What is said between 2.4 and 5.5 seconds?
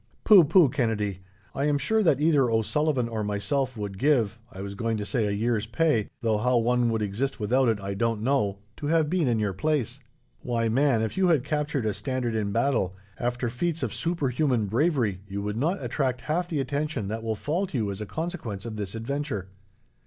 O'Sullivan or myself would give, I was going to say a